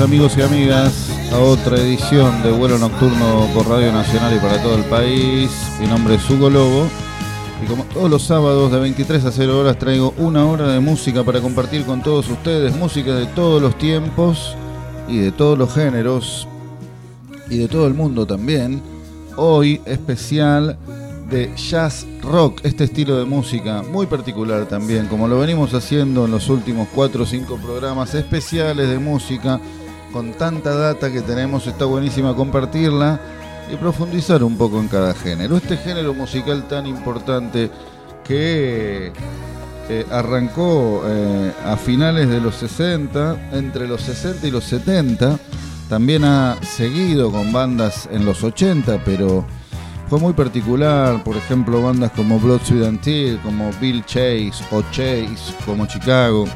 Amigos 0.00 0.36
y 0.36 0.42
amigas 0.42 1.10
a 1.32 1.38
otra 1.38 1.76
edición 1.76 2.42
de 2.42 2.50
vuelo 2.50 2.76
nocturno 2.76 3.48
por 3.54 3.68
Radio 3.68 3.92
Nacional 3.92 4.34
y 4.34 4.40
para 4.40 4.60
todo 4.60 4.74
el 4.74 4.82
país. 4.86 5.48
Mi 5.80 5.86
nombre 5.86 6.16
es 6.16 6.28
Hugo 6.28 6.50
Lobo 6.50 6.88
y 7.62 7.66
como 7.66 7.84
todos 7.84 8.10
los 8.10 8.24
sábados 8.24 8.72
de 8.72 8.80
23 8.80 9.24
a 9.24 9.30
0 9.30 9.60
horas 9.60 9.78
traigo 9.78 10.12
una 10.18 10.44
hora 10.44 10.66
de 10.72 10.80
música 10.80 11.22
para 11.22 11.40
compartir 11.40 11.84
con 11.84 12.02
todos 12.02 12.28
ustedes, 12.28 12.74
música 12.74 13.14
de 13.14 13.26
todos 13.26 13.62
los 13.62 13.78
tiempos 13.78 14.56
y 15.06 15.18
de 15.18 15.30
todos 15.30 15.56
los 15.56 15.72
géneros 15.72 16.48
y 17.48 17.58
de 17.58 17.68
todo 17.68 17.86
el 17.86 17.94
mundo 17.94 18.26
también. 18.26 18.82
Hoy 19.36 19.80
especial 19.84 20.78
de 21.30 21.54
jazz 21.54 22.06
rock, 22.22 22.60
este 22.64 22.84
estilo 22.84 23.16
de 23.16 23.24
música 23.24 23.82
muy 23.82 24.06
particular 24.06 24.66
también, 24.66 25.06
como 25.06 25.28
lo 25.28 25.38
venimos 25.38 25.72
haciendo 25.72 26.24
en 26.24 26.32
los 26.32 26.48
últimos 26.48 26.88
4 26.94 27.22
o 27.22 27.26
5 27.26 27.56
programas 27.58 28.14
especiales 28.14 28.88
de 28.88 28.98
música, 28.98 29.60
con 30.12 30.32
tanta 30.32 30.74
data 30.74 31.12
que 31.12 31.20
tenemos, 31.20 31.66
está 31.68 31.84
buenísima 31.84 32.34
compartirla 32.34 33.20
y 33.72 33.76
profundizar 33.76 34.42
un 34.42 34.58
poco 34.58 34.80
en 34.80 34.88
cada 34.88 35.14
género. 35.14 35.56
Este 35.56 35.76
género 35.76 36.14
musical 36.14 36.66
tan 36.66 36.86
importante 36.86 37.70
que 38.24 39.12
eh, 39.88 40.06
arrancó 40.10 41.02
eh, 41.06 41.52
a 41.64 41.76
finales 41.76 42.28
de 42.28 42.40
los 42.40 42.56
60, 42.56 43.50
entre 43.52 43.86
los 43.86 44.02
60 44.02 44.48
y 44.48 44.50
los 44.50 44.64
70, 44.64 45.38
también 45.88 46.24
ha 46.24 46.58
seguido 46.62 47.30
con 47.30 47.52
bandas 47.52 48.08
en 48.10 48.24
los 48.24 48.42
80, 48.42 49.02
pero 49.04 49.44
fue 50.10 50.18
muy 50.18 50.32
particular, 50.32 51.22
por 51.22 51.36
ejemplo, 51.36 51.82
bandas 51.82 52.10
como 52.10 52.40
Blood, 52.40 52.62
Sweat 52.64 52.84
and 52.84 53.00
Tears, 53.00 53.38
como 53.44 53.70
Bill 53.80 54.04
Chase 54.04 54.52
o 54.72 54.82
Chase, 54.90 55.54
como 55.64 55.86
Chicago, 55.86 56.46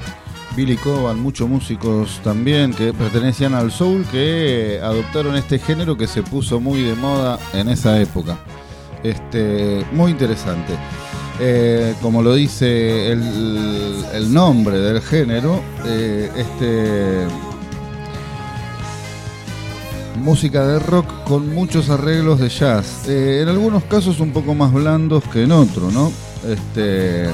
Billy 0.57 0.77
Coban, 0.77 1.21
muchos 1.21 1.49
músicos 1.49 2.21
también 2.25 2.75
que 2.75 2.93
pertenecían 2.93 3.55
al 3.55 3.71
soul 3.71 4.05
que 4.11 4.81
adoptaron 4.83 5.37
este 5.37 5.61
género 5.61 5.97
que 5.97 6.09
se 6.09 6.25
puso 6.25 6.59
muy 6.59 6.83
de 6.83 6.97
moda 6.97 7.39
en 7.53 7.69
esa 7.69 8.01
época. 8.01 8.37
Este, 9.05 9.87
muy 9.93 10.11
interesante. 10.11 10.75
Eh, 11.39 11.95
como 12.03 12.25
lo 12.25 12.35
dice 12.35 13.13
el, 13.13 14.05
el 14.15 14.35
nombre 14.35 14.81
del 14.81 15.01
género, 15.01 15.63
eh, 15.87 16.29
este 16.37 17.29
música 20.17 20.67
de 20.67 20.79
rock 20.79 21.07
con 21.25 21.55
muchos 21.55 21.91
arreglos 21.91 22.41
de 22.41 22.49
jazz. 22.49 23.09
Eh, 23.09 23.41
en 23.43 23.49
algunos 23.49 23.85
casos 23.85 24.21
un 24.21 24.33
poco 24.33 24.55
más 24.55 24.73
blandos 24.73 25.25
que 25.25 25.43
en 25.43 25.53
otros, 25.53 25.93
¿no? 25.93 26.13
Este, 26.49 27.29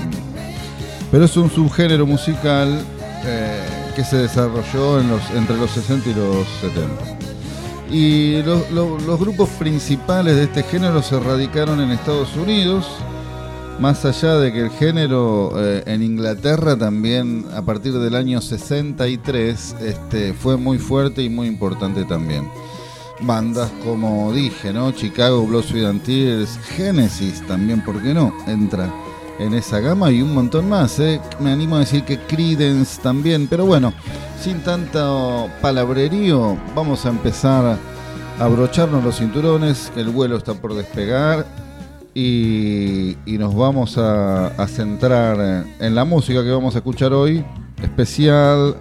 pero 1.11 1.25
es 1.25 1.37
un 1.37 1.51
subgénero 1.51 2.07
musical 2.07 2.85
eh, 3.25 3.61
que 3.97 4.05
se 4.05 4.17
desarrolló 4.17 5.01
en 5.01 5.11
los, 5.11 5.31
entre 5.31 5.57
los 5.57 5.71
60 5.73 6.11
y 6.11 6.15
los 6.15 6.47
70. 6.61 7.21
Y 7.91 8.43
los, 8.43 9.19
grupos 9.19 9.49
principales 9.51 10.37
de 10.37 10.45
este 10.45 10.63
género 10.63 11.03
se 11.03 11.19
radicaron 11.19 11.81
en 11.81 11.91
Estados 11.91 12.37
Unidos, 12.37 12.87
más 13.81 14.05
allá 14.05 14.37
de 14.37 14.53
que 14.53 14.61
el 14.61 14.71
género 14.71 15.53
eh, 15.57 15.83
en 15.87 16.03
Inglaterra 16.03 16.77
también 16.77 17.47
a 17.53 17.63
partir 17.63 17.95
del 17.95 18.15
año 18.15 18.41
63 18.41 19.77
este, 19.81 20.35
fue 20.35 20.57
muy 20.57 20.79
fuerte 20.79 21.23
y 21.23 21.29
muy 21.29 21.49
importante 21.49 22.05
también. 22.05 22.49
Bandas 23.23 23.71
como 23.85 24.33
dije, 24.33 24.73
¿no? 24.73 24.93
Chicago, 24.93 25.47
Blood, 25.47 25.65
Sweat 25.65 25.87
and 25.87 26.03
Tears, 26.03 26.59
Genesis 26.77 27.47
también, 27.47 27.85
¿por 27.85 28.03
qué 28.03 28.15
no? 28.15 28.33
Entra 28.47 28.93
en 29.39 29.55
esa 29.55 29.81
gama 29.81 30.11
y 30.11 30.21
un 30.23 30.35
montón 30.35 30.69
más, 30.69 30.99
¿eh? 31.01 31.21
Me 31.41 31.51
animo 31.51 31.77
a 31.77 31.81
decir 31.81 32.05
que 32.05 32.19
Creedence 32.19 33.01
también, 33.01 33.47
pero 33.49 33.65
bueno, 33.67 33.93
sin 34.41 34.61
tanto 34.61 35.49
palabrerío, 35.61 36.57
vamos 36.75 37.07
a 37.07 37.09
empezar 37.11 37.79
a 38.39 38.45
abrocharnos 38.45 39.03
los 39.03 39.19
cinturones, 39.19 39.93
el 39.97 40.11
vuelo 40.11 40.37
está 40.37 40.55
por 40.55 40.75
despegar 40.75 41.47
y, 42.15 43.17
y 43.25 43.39
nos 43.39 43.55
vamos 43.55 43.97
a, 43.99 44.49
a 44.49 44.67
centrar 44.67 45.67
en 45.79 45.95
la 45.95 46.05
música 46.05 46.43
que 46.43 46.51
vamos 46.51 46.75
a 46.75 46.79
escuchar 46.79 47.13
hoy, 47.13 47.45
especial 47.83 48.77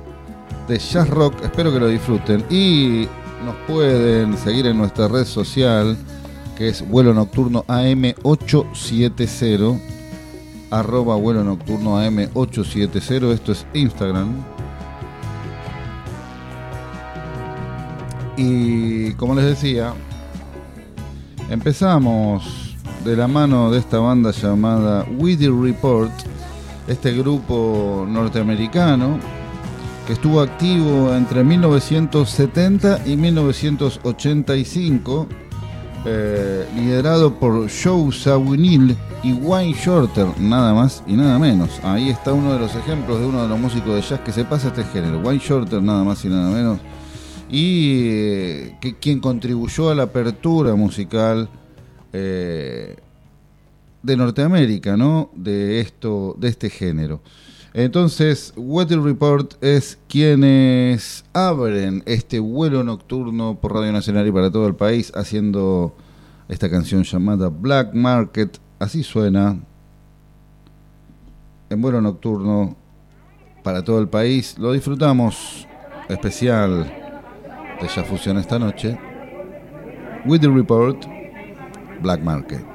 de 0.67 0.77
jazz 0.77 1.09
rock, 1.09 1.33
espero 1.43 1.71
que 1.73 1.79
lo 1.79 1.87
disfruten 1.87 2.45
y 2.49 3.07
nos 3.45 3.55
pueden 3.67 4.37
seguir 4.37 4.67
en 4.67 4.77
nuestra 4.77 5.07
red 5.07 5.25
social 5.25 5.97
que 6.57 6.69
es 6.69 6.87
vuelo 6.87 7.13
nocturno 7.13 7.63
AM870 7.67 9.79
arroba 10.71 11.15
vuelo 11.15 11.43
nocturno 11.43 11.99
AM870 11.99 13.31
esto 13.31 13.51
es 13.51 13.65
Instagram. 13.73 14.43
Y 18.37 19.13
como 19.13 19.35
les 19.35 19.45
decía 19.45 19.93
empezamos 21.49 22.77
de 23.03 23.15
la 23.15 23.27
mano 23.27 23.71
de 23.71 23.79
esta 23.79 23.99
banda 23.99 24.31
llamada 24.31 25.05
Weedy 25.17 25.47
Report 25.47 26.11
este 26.87 27.13
grupo 27.13 28.05
norteamericano 28.07 29.19
estuvo 30.09 30.41
activo 30.41 31.13
entre 31.13 31.43
1970 31.43 33.03
y 33.05 33.15
1985, 33.15 35.27
eh, 36.05 36.67
liderado 36.75 37.39
por 37.39 37.69
Joe 37.69 38.11
Zawinul 38.11 38.95
y 39.23 39.33
Wayne 39.33 39.73
Shorter, 39.73 40.27
nada 40.39 40.73
más 40.73 41.03
y 41.05 41.13
nada 41.13 41.37
menos. 41.37 41.79
Ahí 41.83 42.09
está 42.09 42.33
uno 42.33 42.53
de 42.53 42.59
los 42.59 42.75
ejemplos 42.75 43.19
de 43.19 43.27
uno 43.27 43.43
de 43.43 43.49
los 43.49 43.59
músicos 43.59 43.95
de 43.95 44.01
jazz 44.01 44.21
que 44.21 44.31
se 44.31 44.45
pasa 44.45 44.67
a 44.67 44.69
este 44.71 44.83
género, 44.85 45.19
Wayne 45.19 45.43
Shorter, 45.45 45.81
nada 45.81 46.03
más 46.03 46.25
y 46.25 46.29
nada 46.29 46.49
menos, 46.49 46.79
y 47.49 48.07
eh, 48.07 48.77
que, 48.81 48.95
quien 48.95 49.19
contribuyó 49.19 49.89
a 49.89 49.95
la 49.95 50.03
apertura 50.03 50.75
musical 50.75 51.49
eh, 52.13 52.95
de 54.01 54.17
Norteamérica, 54.17 54.97
¿no? 54.97 55.29
De 55.35 55.81
esto, 55.81 56.35
de 56.39 56.47
este 56.47 56.69
género. 56.69 57.21
Entonces, 57.73 58.53
Weather 58.55 58.99
Report 58.99 59.63
es 59.63 59.99
quienes 60.07 61.23
abren 61.33 62.01
este 62.07 62.39
vuelo 62.39 62.83
nocturno 62.83 63.59
por 63.59 63.73
Radio 63.73 63.91
Nacional 63.91 64.27
y 64.27 64.31
para 64.31 64.49
todo 64.51 64.67
el 64.67 64.75
país, 64.75 65.11
haciendo 65.15 65.95
esta 66.47 66.69
canción 66.69 67.03
llamada 67.03 67.49
Black 67.49 67.93
Market. 67.93 68.57
Así 68.79 69.03
suena. 69.03 69.59
En 71.69 71.81
vuelo 71.81 72.01
nocturno 72.01 72.75
para 73.63 73.83
todo 73.83 73.99
el 73.99 74.09
país. 74.09 74.57
Lo 74.57 74.71
disfrutamos. 74.71 75.67
Especial 76.09 76.91
de 77.79 77.87
Ya 77.87 78.03
Fusión 78.03 78.37
esta 78.39 78.57
noche. 78.57 78.97
Weather 80.25 80.51
Report, 80.51 81.05
Black 82.01 82.21
Market. 82.23 82.65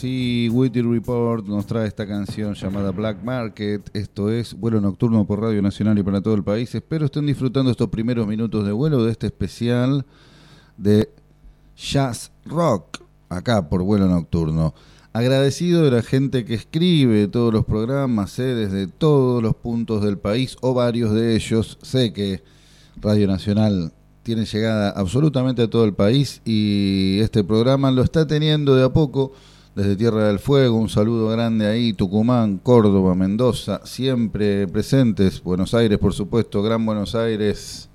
Así 0.00 0.48
Witty 0.50 0.80
Report 0.80 1.46
nos 1.46 1.66
trae 1.66 1.86
esta 1.86 2.06
canción 2.06 2.54
llamada 2.54 2.90
Black 2.90 3.22
Market. 3.22 3.90
Esto 3.92 4.30
es 4.30 4.54
vuelo 4.54 4.80
nocturno 4.80 5.26
por 5.26 5.42
Radio 5.42 5.60
Nacional 5.60 5.98
y 5.98 6.02
para 6.02 6.22
todo 6.22 6.32
el 6.32 6.42
país. 6.42 6.74
Espero 6.74 7.04
estén 7.04 7.26
disfrutando 7.26 7.70
estos 7.70 7.90
primeros 7.90 8.26
minutos 8.26 8.64
de 8.64 8.72
vuelo 8.72 9.04
de 9.04 9.12
este 9.12 9.26
especial 9.26 10.06
de 10.78 11.10
Jazz 11.76 12.32
Rock 12.46 13.02
acá 13.28 13.68
por 13.68 13.82
vuelo 13.82 14.06
nocturno. 14.06 14.72
Agradecido 15.12 15.84
de 15.84 15.90
la 15.90 16.02
gente 16.02 16.46
que 16.46 16.54
escribe 16.54 17.28
todos 17.28 17.52
los 17.52 17.66
programas, 17.66 18.30
sé 18.30 18.54
desde 18.54 18.86
todos 18.86 19.42
los 19.42 19.54
puntos 19.54 20.02
del 20.02 20.16
país 20.16 20.56
o 20.62 20.72
varios 20.72 21.12
de 21.12 21.36
ellos. 21.36 21.76
Sé 21.82 22.14
que 22.14 22.42
Radio 22.96 23.26
Nacional 23.26 23.92
tiene 24.22 24.46
llegada 24.46 24.92
absolutamente 24.92 25.60
a 25.60 25.68
todo 25.68 25.84
el 25.84 25.92
país 25.92 26.40
y 26.46 27.18
este 27.20 27.44
programa 27.44 27.90
lo 27.90 28.02
está 28.02 28.26
teniendo 28.26 28.74
de 28.76 28.84
a 28.84 28.88
poco 28.94 29.32
desde 29.80 29.96
Tierra 29.96 30.28
del 30.28 30.38
Fuego, 30.38 30.76
un 30.76 30.90
saludo 30.90 31.28
grande 31.28 31.66
ahí, 31.66 31.94
Tucumán, 31.94 32.58
Córdoba, 32.58 33.14
Mendoza, 33.14 33.80
siempre 33.84 34.68
presentes, 34.68 35.42
Buenos 35.42 35.72
Aires, 35.72 35.98
por 35.98 36.12
supuesto, 36.12 36.62
Gran 36.62 36.84
Buenos 36.84 37.14
Aires, 37.14 37.88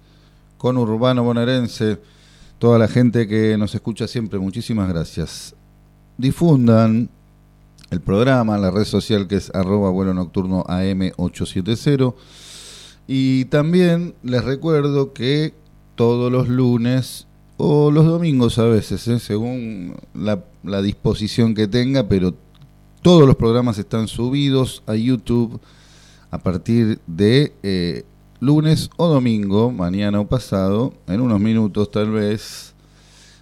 con 0.58 0.78
Urbano 0.80 1.24
bonaerense, 1.24 2.00
toda 2.58 2.80
la 2.80 2.88
gente 2.88 3.28
que 3.28 3.56
nos 3.56 3.76
escucha 3.76 4.08
siempre, 4.08 4.40
muchísimas 4.40 4.90
gracias. 4.90 5.56
Difundan 6.18 7.08
el 7.92 8.02
programa, 8.02 8.58
la 8.58 8.72
red 8.72 8.86
social 8.86 9.28
que 9.28 9.36
es 9.36 9.54
arroba 9.54 9.92
vuelo 9.92 10.16
nocturno 10.16 10.64
AM870. 10.64 12.16
Y 13.06 13.46
también 13.46 14.16
les 14.24 14.44
recuerdo 14.44 15.14
que 15.14 15.54
todos 15.94 16.32
los 16.32 16.50
lunes 16.50 17.28
o 17.58 17.92
los 17.92 18.06
domingos 18.06 18.58
a 18.60 18.66
veces, 18.66 19.08
¿eh? 19.08 19.20
según 19.20 19.96
la, 20.14 20.42
disposición 20.82 21.54
que 21.54 21.68
tenga, 21.68 22.08
pero 22.08 22.34
todos 23.02 23.28
los 23.28 23.36
programas 23.36 23.78
están 23.78 24.08
subidos 24.08 24.84
a 24.88 24.96
YouTube 24.96 25.60
a 26.32 26.40
partir 26.40 27.00
de 27.08 27.54
eh, 27.64 28.04
lunes 28.40 28.90
o 28.98 29.08
domingo, 29.08 29.72
mañana 29.72 30.20
o 30.20 30.28
pasado, 30.28 30.94
en 31.08 31.22
unos 31.22 31.40
minutos 31.40 31.92
tal 31.92 32.12
vez, 32.12 32.74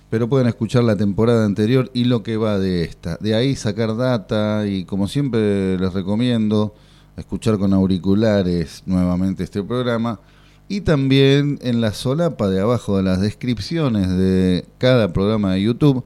pero 0.10 0.30
pueden 0.30 0.48
escuchar 0.48 0.84
la 0.84 0.96
temporada 0.96 1.46
anterior 1.46 1.90
y 1.94 2.04
lo 2.04 2.22
que 2.22 2.38
va 2.38 2.60
de 2.60 2.84
esta. 2.84 3.18
De 3.20 3.34
ahí 3.34 3.56
sacar 3.56 3.98
data 3.98 4.68
y 4.68 4.86
como 4.86 5.08
siempre 5.08 5.80
les 5.80 5.92
recomiendo, 5.92 6.76
escuchar 7.18 7.58
con 7.58 7.74
auriculares 7.74 8.84
nuevamente 8.86 9.44
este 9.44 9.64
programa 9.64 10.20
y 10.68 10.82
también 10.82 11.60
en 11.62 11.82
la 11.82 11.94
solapa 11.94 12.50
de 12.50 12.62
abajo 12.62 12.98
de 12.98 13.04
las 13.04 13.22
descripciones 13.22 14.10
de 14.10 14.66
cada 14.78 15.14
programa 15.14 15.54
de 15.54 15.64
YouTube 15.64 16.04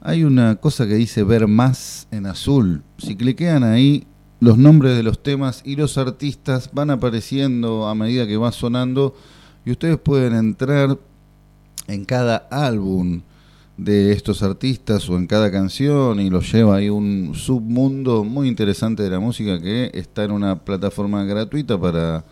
hay 0.00 0.24
una 0.24 0.56
cosa 0.56 0.86
que 0.86 0.94
dice 0.94 1.24
ver 1.24 1.48
más 1.48 2.06
en 2.10 2.26
azul. 2.26 2.82
Si 2.98 3.16
cliquean 3.16 3.64
ahí, 3.64 4.06
los 4.40 4.56
nombres 4.56 4.96
de 4.96 5.02
los 5.02 5.22
temas 5.22 5.62
y 5.64 5.76
los 5.76 5.98
artistas 5.98 6.70
van 6.72 6.90
apareciendo 6.90 7.88
a 7.88 7.94
medida 7.94 8.26
que 8.26 8.36
va 8.36 8.52
sonando 8.52 9.14
y 9.64 9.72
ustedes 9.72 9.98
pueden 9.98 10.34
entrar 10.34 10.96
en 11.88 12.04
cada 12.04 12.36
álbum 12.50 13.22
de 13.76 14.12
estos 14.12 14.42
artistas 14.42 15.08
o 15.08 15.16
en 15.16 15.26
cada 15.26 15.50
canción 15.50 16.20
y 16.20 16.30
los 16.30 16.52
lleva 16.52 16.76
ahí 16.76 16.88
un 16.88 17.32
submundo 17.34 18.24
muy 18.24 18.48
interesante 18.48 19.02
de 19.02 19.10
la 19.10 19.20
música 19.20 19.60
que 19.60 19.90
está 19.94 20.24
en 20.24 20.32
una 20.32 20.64
plataforma 20.64 21.24
gratuita 21.24 21.80
para 21.80 22.24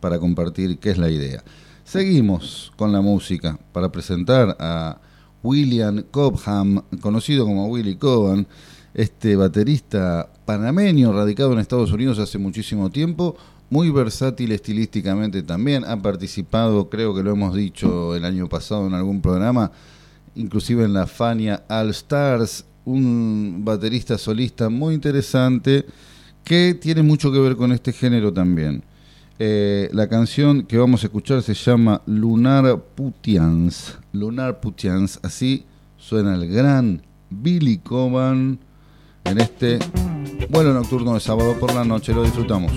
para 0.00 0.18
compartir 0.18 0.78
qué 0.78 0.90
es 0.90 0.98
la 0.98 1.10
idea. 1.10 1.42
Seguimos 1.84 2.72
con 2.76 2.92
la 2.92 3.00
música 3.00 3.58
para 3.72 3.90
presentar 3.90 4.56
a 4.60 4.98
William 5.42 6.02
Cobham, 6.10 6.82
conocido 7.00 7.44
como 7.44 7.66
Willy 7.66 7.96
Coban, 7.96 8.46
este 8.94 9.36
baterista 9.36 10.30
panameño 10.44 11.12
radicado 11.12 11.52
en 11.52 11.60
Estados 11.60 11.92
Unidos 11.92 12.18
hace 12.18 12.38
muchísimo 12.38 12.90
tiempo, 12.90 13.36
muy 13.70 13.90
versátil 13.90 14.52
estilísticamente 14.52 15.42
también, 15.42 15.84
ha 15.84 16.00
participado, 16.00 16.90
creo 16.90 17.14
que 17.14 17.22
lo 17.22 17.30
hemos 17.30 17.54
dicho 17.54 18.16
el 18.16 18.24
año 18.24 18.48
pasado 18.48 18.86
en 18.86 18.94
algún 18.94 19.22
programa, 19.22 19.70
inclusive 20.34 20.84
en 20.84 20.92
la 20.92 21.06
Fania 21.06 21.64
All 21.68 21.90
Stars, 21.90 22.64
un 22.84 23.62
baterista 23.64 24.18
solista 24.18 24.68
muy 24.68 24.94
interesante 24.94 25.86
que 26.44 26.74
tiene 26.74 27.02
mucho 27.02 27.30
que 27.30 27.38
ver 27.38 27.56
con 27.56 27.72
este 27.72 27.92
género 27.92 28.32
también. 28.32 28.82
Eh, 29.42 29.88
la 29.94 30.06
canción 30.06 30.64
que 30.64 30.76
vamos 30.76 31.02
a 31.02 31.06
escuchar 31.06 31.40
se 31.40 31.54
llama 31.54 32.02
Lunar 32.04 32.78
Putians. 32.94 33.98
Lunar 34.12 34.60
Putians, 34.60 35.18
así 35.22 35.64
suena 35.96 36.34
el 36.34 36.46
gran 36.46 37.00
Billy 37.30 37.78
Coban 37.78 38.58
en 39.24 39.40
este 39.40 39.78
vuelo 40.50 40.74
nocturno 40.74 41.14
de 41.14 41.20
sábado 41.20 41.56
por 41.58 41.74
la 41.74 41.86
noche. 41.86 42.12
Lo 42.12 42.22
disfrutamos. 42.22 42.70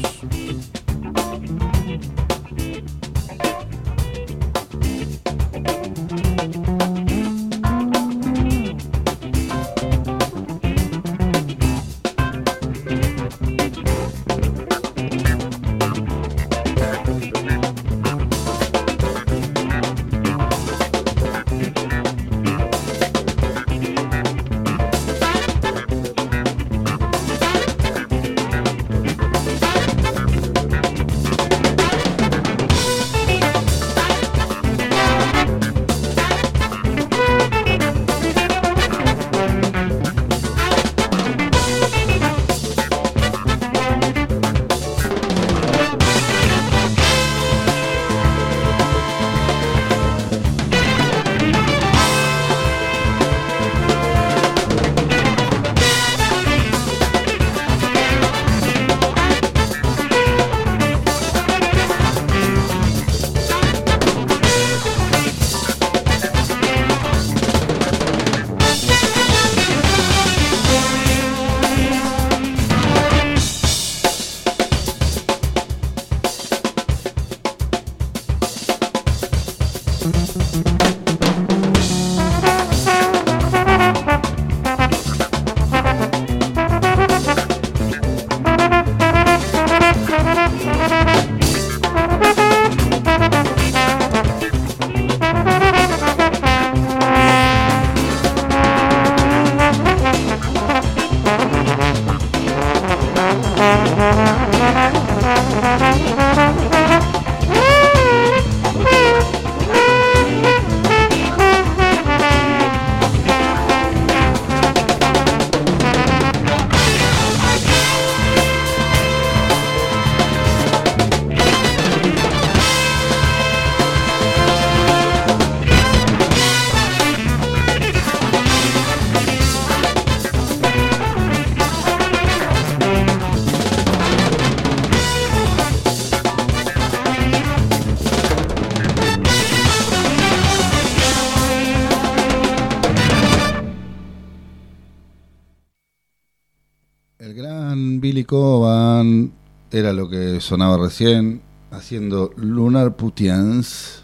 Billy 148.03 148.25
Coban 148.25 149.31
era 149.72 149.93
lo 149.93 150.10
que 150.10 150.41
sonaba 150.41 150.75
recién, 150.75 151.41
haciendo 151.72 152.31
Lunar 152.36 152.98
Putians. 152.98 154.03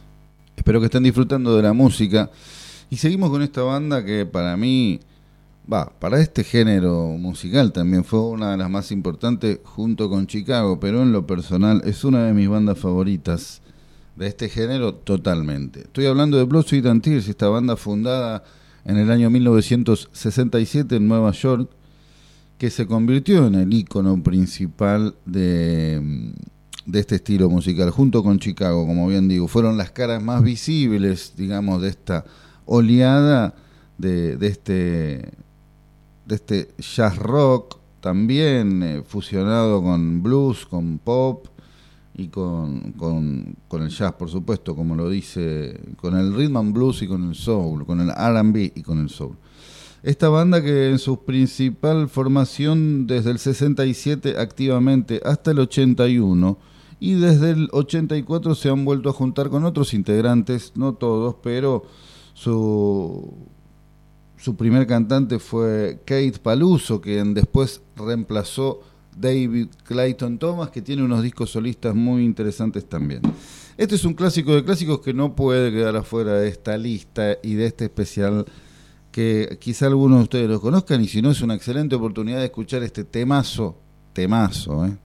Espero 0.56 0.80
que 0.80 0.86
estén 0.86 1.04
disfrutando 1.04 1.58
de 1.58 1.64
la 1.64 1.74
música. 1.74 2.32
Y 2.90 2.96
seguimos 2.96 3.30
con 3.30 3.42
esta 3.42 3.62
banda 3.62 4.06
que 4.06 4.26
para 4.26 4.56
mí, 4.56 5.02
va, 5.70 5.92
para 6.00 6.22
este 6.22 6.46
género 6.46 7.08
musical 7.20 7.74
también 7.74 8.06
fue 8.06 8.22
una 8.22 8.52
de 8.52 8.58
las 8.58 8.70
más 8.70 8.94
importantes 8.94 9.60
junto 9.66 10.10
con 10.10 10.28
Chicago, 10.28 10.80
pero 10.80 11.02
en 11.02 11.12
lo 11.12 11.28
personal 11.28 11.82
es 11.84 12.06
una 12.06 12.24
de 12.24 12.32
mis 12.32 12.48
bandas 12.48 12.80
favoritas 12.80 13.62
de 14.16 14.28
este 14.28 14.48
género 14.48 14.94
totalmente. 14.94 15.82
Estoy 15.82 16.06
hablando 16.06 16.38
de 16.38 16.46
Blood, 16.46 16.88
and 16.88 17.02
Tears, 17.02 17.28
esta 17.28 17.50
banda 17.50 17.76
fundada 17.76 18.46
en 18.86 18.96
el 18.96 19.12
año 19.12 19.30
1967 19.30 20.96
en 20.96 21.06
Nueva 21.10 21.32
York 21.32 21.70
que 22.60 22.70
se 22.70 22.86
convirtió 22.86 23.48
en 23.48 23.56
el 23.56 23.74
icono 23.74 24.22
principal 24.22 25.16
de, 25.26 26.34
de, 26.86 27.00
este 27.00 27.16
estilo 27.16 27.50
musical, 27.50 27.90
junto 27.90 28.22
con 28.22 28.38
Chicago, 28.38 28.86
como 28.86 29.08
bien 29.08 29.30
digo, 29.30 29.48
fueron 29.48 29.78
las 29.78 29.92
caras 29.92 30.22
más 30.22 30.44
visibles, 30.44 31.34
digamos, 31.38 31.82
de 31.82 31.88
esta 31.88 32.26
oleada 32.66 33.56
de, 33.98 34.36
de 34.36 34.48
este, 34.48 35.32
de 36.26 36.36
este 36.36 36.70
jazz 36.78 37.18
rock, 37.18 37.78
también 38.02 38.84
eh, 38.84 39.04
fusionado 39.08 39.82
con 39.82 40.22
blues, 40.22 40.66
con 40.66 41.00
pop 41.00 41.48
y 42.14 42.28
con, 42.28 42.92
con, 42.92 43.56
con, 43.70 43.84
el 43.84 43.90
jazz, 43.90 44.12
por 44.12 44.30
supuesto, 44.30 44.76
como 44.76 44.96
lo 44.96 45.10
dice, 45.10 45.80
con 45.96 46.18
el 46.18 46.36
rhythm 46.36 46.58
and 46.58 46.74
blues 46.74 47.02
y 47.04 47.08
con 47.08 47.30
el 47.30 47.36
soul, 47.36 47.86
con 47.86 48.02
el 48.02 48.10
RB 48.10 48.74
y 48.76 48.82
con 48.82 49.00
el 49.00 49.10
soul. 49.10 49.38
Esta 50.02 50.30
banda 50.30 50.62
que 50.62 50.90
en 50.90 51.00
su 51.00 51.26
principal 51.26 52.08
formación 52.08 53.06
desde 53.06 53.32
el 53.32 53.40
67 53.40 54.36
activamente 54.38 55.22
hasta 55.26 55.52
el 55.52 55.60
81 55.60 56.58
y 57.02 57.14
desde 57.16 57.52
el 57.52 57.70
84 57.72 58.56
se 58.56 58.70
han 58.70 58.86
vuelto 58.86 59.10
a 59.10 59.14
juntar 59.14 59.50
con 59.50 59.66
otros 59.66 59.94
integrantes, 59.94 60.74
no 60.76 60.94
todos, 60.94 61.36
pero 61.42 61.84
su, 62.34 63.34
su 64.38 64.56
primer 64.56 64.88
cantante 64.88 65.40
fue 65.40 66.00
Kate 66.06 66.40
Paluso, 66.42 67.02
quien 67.02 67.34
después 67.34 67.82
reemplazó 67.96 68.82
David 69.18 69.68
Clayton 69.84 70.40
Thomas, 70.40 70.70
que 70.70 70.82
tiene 70.82 71.04
unos 71.04 71.24
discos 71.24 71.52
solistas 71.52 71.94
muy 71.94 72.24
interesantes 72.24 72.88
también. 72.88 73.22
Este 73.78 73.96
es 73.96 74.06
un 74.06 74.14
clásico 74.14 74.54
de 74.54 74.64
clásicos 74.64 75.02
que 75.02 75.14
no 75.14 75.36
puede 75.36 75.72
quedar 75.72 75.96
afuera 75.96 76.34
de 76.34 76.48
esta 76.48 76.78
lista 76.78 77.38
y 77.44 77.56
de 77.56 77.66
este 77.66 77.86
especial 77.86 78.46
que 79.12 79.58
quizá 79.60 79.88
algunos 79.88 80.20
de 80.20 80.24
ustedes 80.24 80.50
lo 80.50 80.62
conozcan 80.62 81.02
y 81.02 81.08
si 81.08 81.22
no 81.22 81.32
es 81.32 81.42
una 81.42 81.56
excelente 81.56 81.96
oportunidad 81.96 82.40
de 82.40 82.46
escuchar 82.46 82.84
este 82.84 83.04
temazo, 83.04 83.78
temazo, 84.14 84.86
¿eh? 84.86 84.98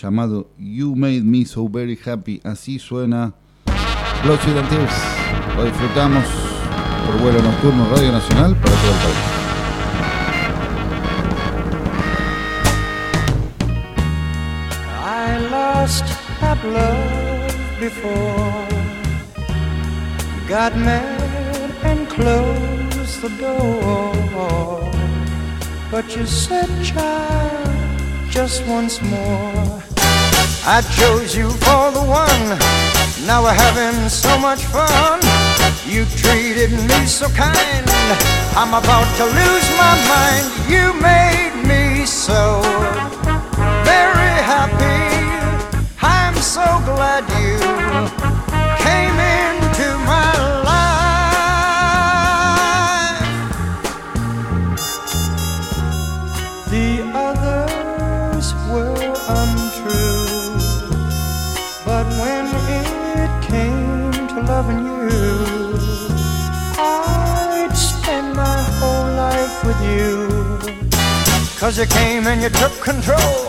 llamado 0.00 0.50
You 0.58 0.96
Made 0.96 1.22
Me 1.22 1.44
So 1.44 1.68
Very 1.68 1.98
Happy. 2.04 2.40
Así 2.44 2.78
suena 2.78 3.34
and 4.24 4.68
Tears. 4.68 4.92
Lo 5.56 5.64
disfrutamos 5.64 6.24
por 7.06 7.20
vuelo 7.20 7.42
nocturno 7.42 7.88
Radio 7.90 8.12
Nacional 8.12 8.54
para 8.56 8.74
todo 8.76 8.90
el 8.90 8.98
país. 8.98 9.42
The 23.22 23.28
door. 23.38 24.90
But 25.92 26.16
you 26.16 26.26
said, 26.26 26.68
child, 26.82 27.68
just 28.28 28.66
once 28.66 29.00
more. 29.00 29.82
I 30.66 30.82
chose 30.98 31.36
you 31.36 31.48
for 31.50 31.92
the 31.92 32.02
one. 32.02 32.58
Now 33.24 33.44
we're 33.44 33.54
having 33.54 34.08
so 34.08 34.36
much 34.38 34.64
fun. 34.64 35.20
You 35.86 36.04
treated 36.16 36.72
me 36.72 37.06
so 37.06 37.28
kind. 37.28 37.86
I'm 38.58 38.74
about 38.74 39.08
to 39.18 39.24
lose 39.24 39.68
my 39.78 39.94
mind. 40.14 40.46
You 40.68 40.92
made 41.00 41.54
me 41.62 42.04
so 42.04 42.60
very 43.86 44.34
happy. 44.50 44.98
I'm 46.02 46.34
so 46.36 46.64
glad 46.90 47.22
you 47.38 48.11
Cause 71.62 71.78
you 71.78 71.86
came 71.86 72.26
and 72.26 72.42
you 72.42 72.48
took 72.48 72.72
control. 72.80 73.46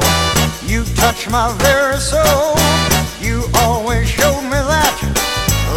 You 0.67 0.84
touched 0.93 1.32
my 1.32 1.52
very 1.58 1.97
soul. 1.97 2.54
You 3.19 3.41
always 3.65 4.08
showed 4.08 4.43
me 4.43 4.60
that 4.69 4.93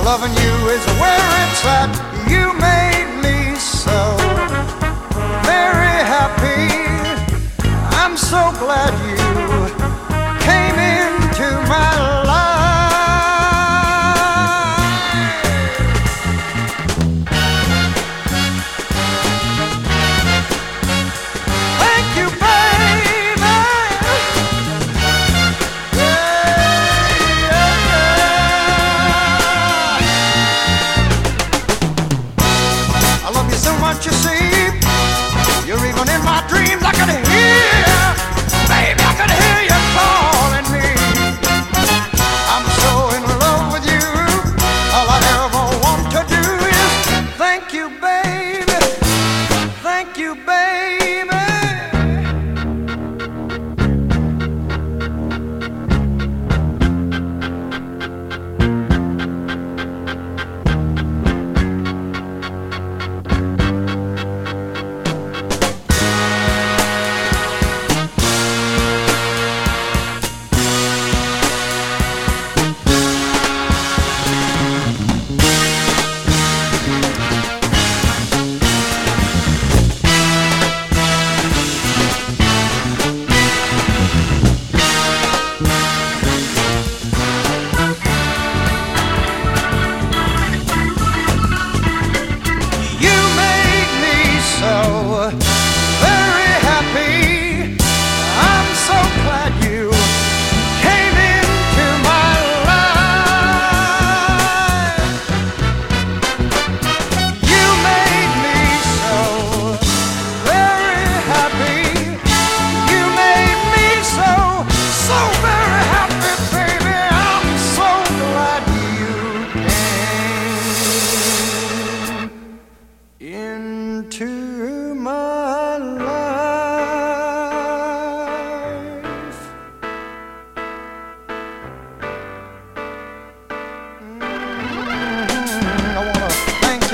loving 0.05 0.37
you 0.45 0.55
is 0.69 0.85
where 1.01 1.29
it's 1.49 1.65
at. 1.65 1.89
You 2.29 2.53
made 2.61 3.09
me 3.25 3.57
so 3.57 3.97
very 5.49 5.97
happy. 6.05 6.77
I'm 7.97 8.19
so 8.19 8.53
glad 8.61 8.93
you 9.09 9.16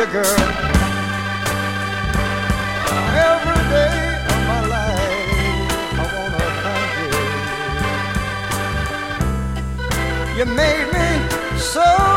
you, 0.07 0.13
girl. 0.13 0.25
Every 3.31 3.63
day 3.71 3.99
of 4.33 4.41
my 4.51 4.61
life, 4.67 5.71
I 5.99 6.05
wanna 6.15 6.45
thank 6.65 6.93
you. 10.35 10.39
You 10.39 10.47
made 10.57 10.87
me 10.93 11.09
so. 11.59 12.12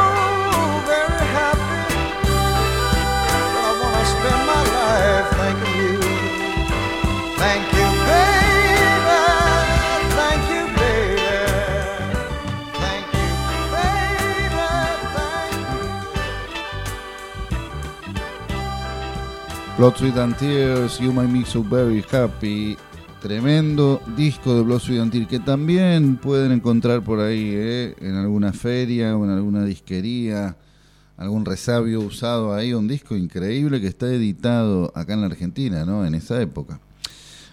Blood, 19.78 19.98
Sweat 19.98 20.18
and 20.18 20.38
Tears, 20.38 21.00
You 21.00 21.12
Make 21.12 21.28
Me 21.28 21.44
So 21.44 21.62
Very 21.62 22.02
Happy. 22.10 22.78
Tremendo 23.22 24.02
disco 24.16 24.56
de 24.56 24.62
Blood, 24.62 24.80
Sweat 24.80 25.02
and 25.02 25.12
Tears 25.12 25.28
que 25.28 25.40
también 25.40 26.16
pueden 26.16 26.54
encontrar 26.54 27.04
por 27.04 27.20
ahí 27.20 27.52
¿eh? 27.54 27.96
en 28.00 28.16
alguna 28.16 28.54
feria 28.54 29.18
o 29.18 29.26
en 29.26 29.32
alguna 29.32 29.66
disquería, 29.66 30.56
algún 31.18 31.44
resabio 31.44 32.00
usado 32.00 32.54
ahí. 32.54 32.74
Un 32.74 32.88
disco 32.88 33.18
increíble 33.18 33.82
que 33.82 33.88
está 33.88 34.08
editado 34.08 34.94
acá 34.96 35.14
en 35.14 35.20
la 35.20 35.28
Argentina, 35.28 35.84
¿no? 35.84 36.06
En 36.06 36.16
esa 36.16 36.42
época. 36.42 36.80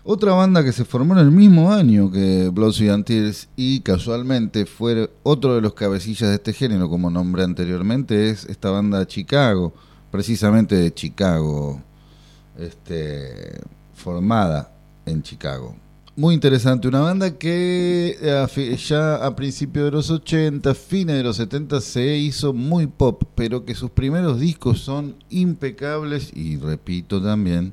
Otra 0.04 0.32
banda 0.32 0.62
que 0.62 0.70
se 0.70 0.84
formó 0.84 1.14
en 1.14 1.26
el 1.26 1.32
mismo 1.32 1.72
año 1.72 2.08
que 2.12 2.50
Blood, 2.50 2.72
Sweat 2.72 2.94
and 2.94 3.04
Tears 3.04 3.48
y 3.56 3.80
casualmente 3.80 4.64
fue 4.64 5.10
otro 5.24 5.56
de 5.56 5.60
los 5.60 5.74
cabecillas 5.74 6.28
de 6.28 6.36
este 6.36 6.52
género, 6.52 6.88
como 6.88 7.10
nombré 7.10 7.42
anteriormente, 7.42 8.30
es 8.30 8.44
esta 8.44 8.70
banda 8.70 9.08
Chicago, 9.08 9.72
precisamente 10.12 10.76
de 10.76 10.94
Chicago, 10.94 11.82
este, 12.58 13.60
formada 13.94 14.72
en 15.06 15.22
Chicago. 15.22 15.74
Muy 16.14 16.34
interesante, 16.34 16.88
una 16.88 17.00
banda 17.00 17.38
que 17.38 18.18
eh, 18.20 18.76
ya 18.76 19.14
a 19.24 19.34
principios 19.34 19.86
de 19.86 19.92
los 19.92 20.10
80, 20.10 20.74
fines 20.74 21.16
de 21.16 21.22
los 21.22 21.36
70 21.36 21.80
se 21.80 22.18
hizo 22.18 22.52
muy 22.52 22.86
pop, 22.86 23.22
pero 23.34 23.64
que 23.64 23.74
sus 23.74 23.90
primeros 23.90 24.38
discos 24.38 24.80
son 24.80 25.16
impecables 25.30 26.30
y 26.34 26.58
repito 26.58 27.22
también, 27.22 27.72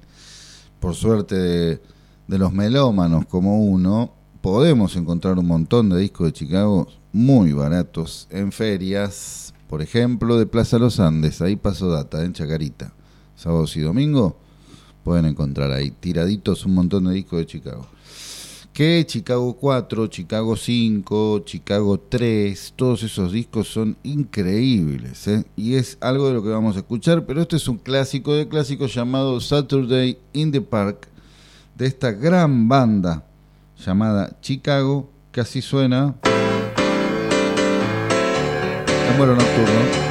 por 0.79 0.95
suerte 0.95 1.35
de, 1.35 1.81
de 2.27 2.37
los 2.37 2.53
melómanos 2.53 3.25
como 3.25 3.61
uno, 3.61 4.13
podemos 4.39 4.95
encontrar 4.95 5.37
un 5.37 5.47
montón 5.47 5.89
de 5.89 5.99
discos 5.99 6.27
de 6.27 6.33
Chicago 6.33 6.87
muy 7.11 7.51
baratos 7.51 8.29
en 8.31 8.53
ferias, 8.53 9.53
por 9.67 9.81
ejemplo, 9.81 10.37
de 10.37 10.45
Plaza 10.45 10.79
Los 10.79 11.01
Andes, 11.01 11.41
ahí 11.41 11.57
pasó 11.57 11.89
data, 11.89 12.23
en 12.23 12.31
Chacarita, 12.31 12.93
sábados 13.35 13.75
y 13.75 13.81
domingo 13.81 14.37
pueden 15.03 15.25
encontrar 15.25 15.71
ahí 15.71 15.91
tiraditos 15.91 16.65
un 16.65 16.75
montón 16.75 17.05
de 17.05 17.13
discos 17.13 17.39
de 17.39 17.45
Chicago. 17.45 17.87
Que 18.73 19.05
Chicago 19.05 19.57
4, 19.57 20.07
Chicago 20.07 20.55
5, 20.55 21.43
Chicago 21.45 21.99
3, 21.99 22.73
todos 22.75 23.03
esos 23.03 23.31
discos 23.31 23.67
son 23.67 23.97
increíbles. 24.03 25.27
¿eh? 25.27 25.43
Y 25.57 25.75
es 25.75 25.97
algo 25.99 26.27
de 26.27 26.33
lo 26.33 26.43
que 26.43 26.49
vamos 26.49 26.75
a 26.75 26.79
escuchar, 26.79 27.25
pero 27.25 27.41
este 27.41 27.57
es 27.57 27.67
un 27.67 27.77
clásico 27.77 28.33
de 28.33 28.47
clásicos 28.47 28.93
llamado 28.93 29.41
Saturday 29.41 30.17
in 30.33 30.51
the 30.51 30.61
Park, 30.61 31.07
de 31.75 31.87
esta 31.87 32.11
gran 32.11 32.69
banda 32.69 33.25
llamada 33.85 34.39
Chicago, 34.41 35.09
que 35.31 35.41
así 35.41 35.61
suena. 35.61 36.15
En 39.11 39.17
vuelo 39.17 39.35
nocturno. 39.35 40.08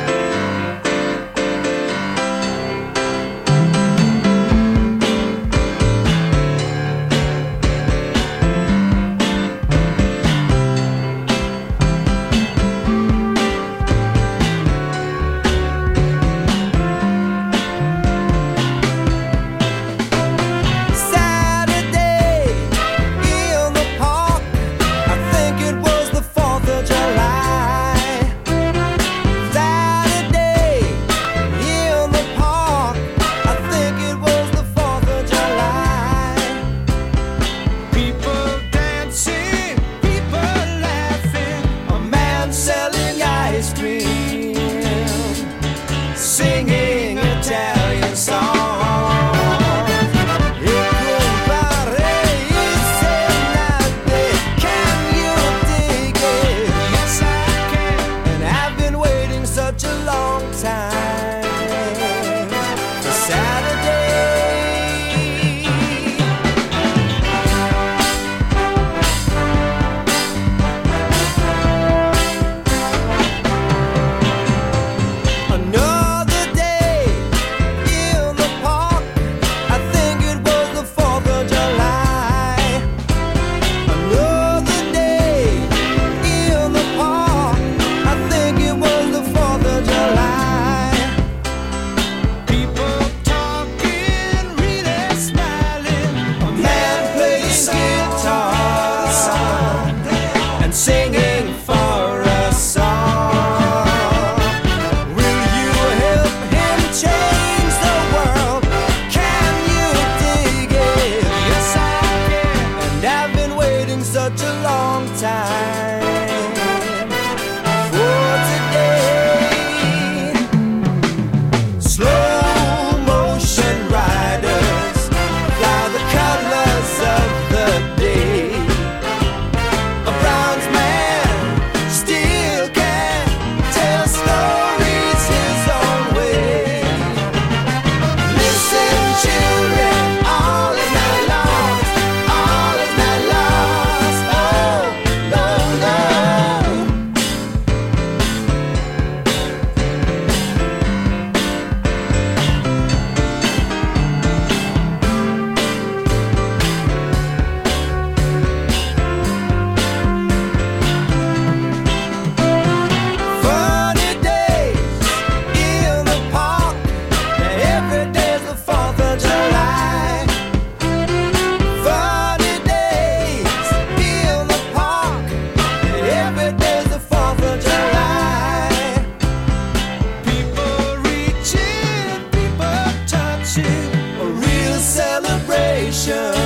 watching 183.58 184.20
a 184.20 184.24
real 184.24 184.74
celebration. 184.80 186.37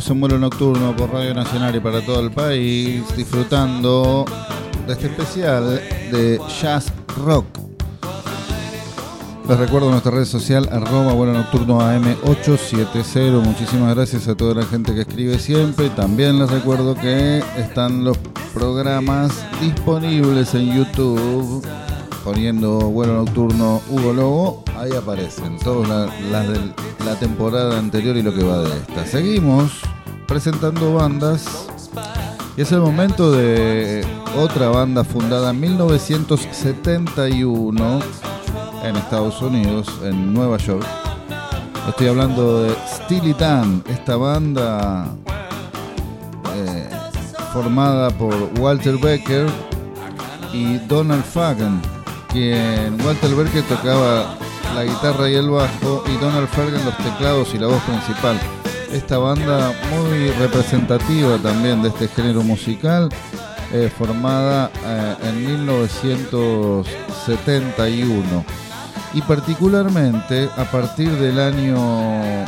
Seguimos 0.00 0.10
en 0.10 0.20
vuelo 0.20 0.38
nocturno 0.38 0.94
por 0.94 1.10
Radio 1.10 1.32
Nacional 1.32 1.74
y 1.74 1.80
para 1.80 2.04
todo 2.04 2.20
el 2.20 2.30
país, 2.30 3.02
disfrutando 3.16 4.24
de 4.86 4.92
este 4.92 5.06
especial 5.06 5.80
de 6.10 6.38
Jazz 6.60 6.92
Rock. 7.24 7.46
Les 9.48 9.58
recuerdo 9.58 9.90
nuestra 9.90 10.10
red 10.10 10.24
social, 10.24 10.68
arroba 10.70 11.14
vuelo 11.14 11.32
nocturno 11.32 11.80
AM870. 11.80 13.42
Muchísimas 13.42 13.94
gracias 13.94 14.28
a 14.28 14.34
toda 14.34 14.54
la 14.54 14.66
gente 14.66 14.94
que 14.94 15.02
escribe 15.02 15.38
siempre. 15.38 15.88
También 15.90 16.38
les 16.38 16.50
recuerdo 16.50 16.94
que 16.94 17.42
están 17.56 18.04
los 18.04 18.18
programas 18.52 19.32
disponibles 19.60 20.54
en 20.54 20.76
YouTube. 20.76 21.64
Poniendo 22.26 22.90
vuelo 22.90 23.14
nocturno 23.14 23.80
Hugo 23.88 24.12
Lobo, 24.12 24.62
ahí 24.76 24.90
aparecen 24.90 25.56
todas 25.60 26.10
las 26.28 26.48
de 26.48 26.58
la 27.04 27.16
temporada 27.20 27.78
anterior 27.78 28.16
y 28.16 28.22
lo 28.22 28.34
que 28.34 28.42
va 28.42 28.62
de 28.62 28.78
esta. 28.78 29.06
Seguimos 29.06 29.82
presentando 30.26 30.94
bandas 30.94 31.68
y 32.56 32.62
es 32.62 32.72
el 32.72 32.80
momento 32.80 33.30
de 33.30 34.04
otra 34.36 34.70
banda 34.70 35.04
fundada 35.04 35.50
en 35.50 35.60
1971 35.60 38.00
en 38.82 38.96
Estados 38.96 39.40
Unidos, 39.40 39.86
en 40.02 40.34
Nueva 40.34 40.56
York. 40.56 40.84
Estoy 41.88 42.08
hablando 42.08 42.64
de 42.64 42.74
Steely 42.88 43.34
Dan, 43.34 43.84
esta 43.88 44.16
banda 44.16 45.14
eh, 46.56 46.88
formada 47.52 48.10
por 48.10 48.34
Walter 48.58 48.98
Becker 48.98 49.46
y 50.52 50.78
Donald 50.88 51.22
Fagan, 51.22 51.80
quien 52.36 53.00
Walter 53.02 53.34
Becker 53.34 53.62
tocaba 53.62 54.36
la 54.74 54.84
guitarra 54.84 55.30
y 55.30 55.36
el 55.36 55.48
bajo 55.48 56.04
y 56.06 56.18
Donald 56.18 56.48
Fagan 56.48 56.84
los 56.84 56.94
teclados 56.98 57.54
y 57.54 57.58
la 57.58 57.68
voz 57.68 57.82
principal. 57.84 58.38
Esta 58.92 59.16
banda 59.16 59.72
muy 59.90 60.28
representativa 60.32 61.38
también 61.38 61.82
de 61.82 61.88
este 61.88 62.08
género 62.08 62.42
musical, 62.42 63.08
eh, 63.72 63.90
formada 63.96 64.70
eh, 64.84 65.16
en 65.22 65.46
1971 65.46 68.44
y 69.14 69.22
particularmente 69.22 70.50
a 70.58 70.64
partir 70.64 71.12
del 71.12 71.40
año 71.40 72.44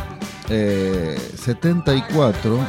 74 0.48 2.56
eh, 2.56 2.60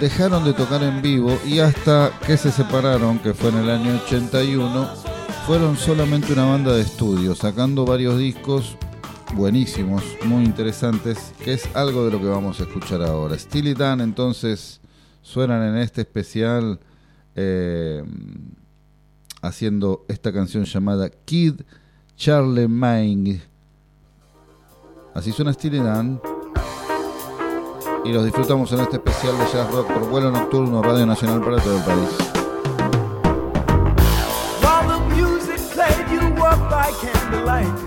dejaron 0.00 0.44
de 0.44 0.52
tocar 0.52 0.82
en 0.82 1.00
vivo 1.00 1.38
y 1.46 1.60
hasta 1.60 2.10
que 2.26 2.36
se 2.36 2.50
separaron, 2.50 3.20
que 3.20 3.34
fue 3.34 3.50
en 3.50 3.58
el 3.58 3.70
año 3.70 4.00
81, 4.04 5.13
fueron 5.46 5.76
solamente 5.76 6.32
una 6.32 6.46
banda 6.46 6.74
de 6.74 6.80
estudio, 6.80 7.34
sacando 7.34 7.84
varios 7.84 8.18
discos 8.18 8.78
buenísimos, 9.34 10.02
muy 10.24 10.42
interesantes, 10.42 11.34
que 11.44 11.52
es 11.52 11.68
algo 11.76 12.06
de 12.06 12.12
lo 12.12 12.18
que 12.18 12.26
vamos 12.26 12.60
a 12.60 12.62
escuchar 12.62 13.02
ahora. 13.02 13.38
Steely 13.38 13.74
Dan 13.74 14.00
entonces 14.00 14.80
suenan 15.20 15.62
en 15.62 15.82
este 15.82 16.00
especial 16.00 16.80
eh, 17.36 18.02
haciendo 19.42 20.06
esta 20.08 20.32
canción 20.32 20.64
llamada 20.64 21.10
Kid 21.10 21.60
Charlemagne. 22.16 23.42
Así 25.12 25.30
suena 25.30 25.52
Steely 25.52 25.78
Dan. 25.78 26.22
Y 28.06 28.12
los 28.12 28.24
disfrutamos 28.24 28.72
en 28.72 28.80
este 28.80 28.96
especial 28.96 29.36
de 29.38 29.44
Jazz 29.52 29.70
Rock 29.70 29.92
por 29.92 30.08
vuelo 30.08 30.30
nocturno 30.30 30.82
Radio 30.82 31.04
Nacional 31.04 31.42
para 31.42 31.58
todo 31.58 31.76
el 31.76 31.84
país. 31.84 32.33
night. 37.62 37.83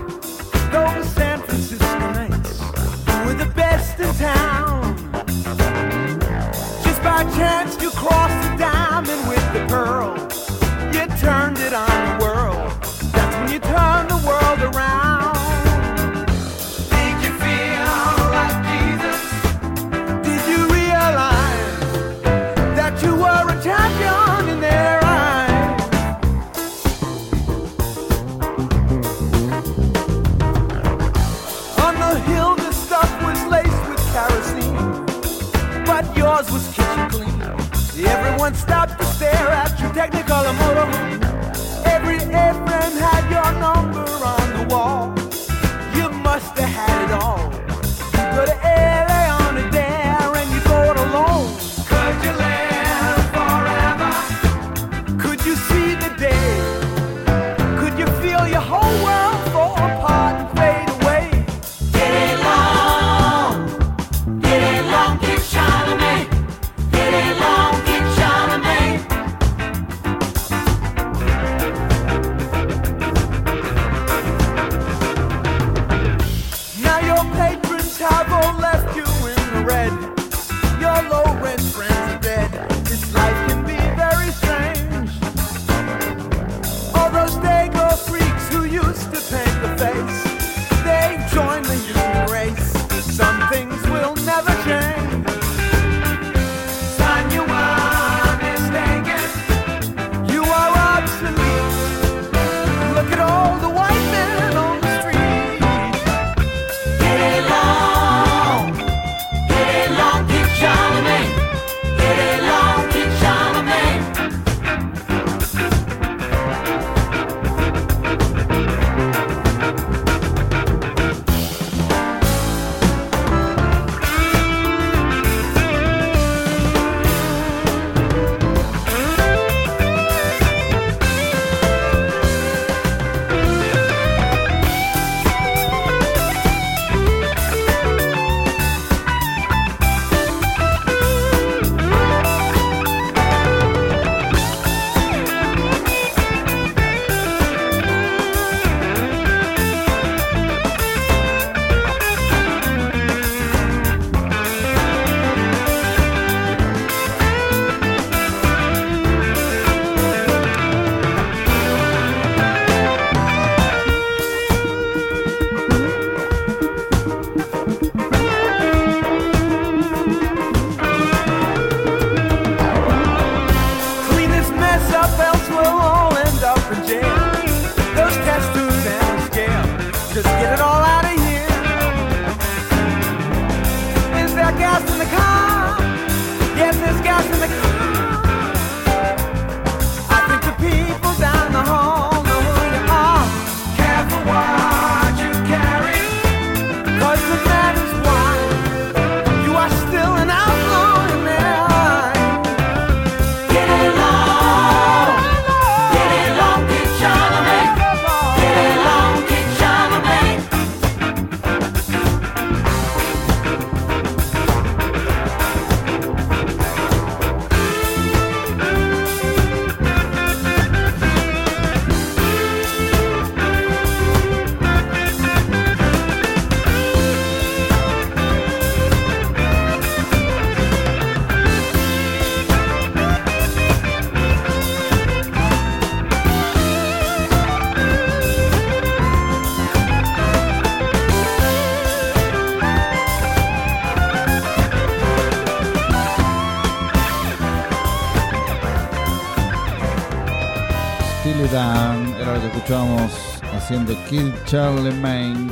Kill 254.08 254.32
Charlie 254.46 254.94
Main. 255.02 255.50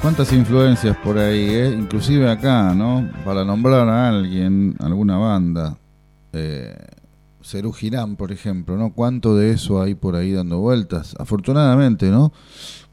Cuántas 0.00 0.32
influencias 0.32 0.96
por 0.98 1.18
ahí, 1.18 1.48
¿eh? 1.50 1.76
inclusive 1.76 2.30
acá, 2.30 2.72
¿no? 2.74 3.10
Para 3.24 3.44
nombrar 3.44 3.88
a 3.88 4.08
alguien, 4.08 4.76
alguna 4.78 5.16
banda. 5.16 5.76
Eh, 6.32 6.76
Cerú 7.42 7.72
Girán, 7.72 8.14
por 8.14 8.30
ejemplo, 8.30 8.76
¿no? 8.76 8.92
¿Cuánto 8.92 9.34
de 9.36 9.50
eso 9.50 9.82
hay 9.82 9.96
por 9.96 10.14
ahí 10.14 10.30
dando 10.30 10.60
vueltas? 10.60 11.16
Afortunadamente, 11.18 12.08
¿no? 12.10 12.32